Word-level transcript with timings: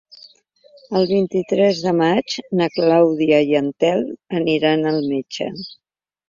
El 0.99 1.03
vint-i-tres 1.09 1.81
de 1.87 1.93
maig 1.99 2.37
na 2.61 2.69
Clàudia 2.77 3.43
i 3.53 3.55
en 3.61 3.69
Telm 3.85 4.09
aniran 4.41 4.89
al 4.95 4.99
metge. 5.13 5.51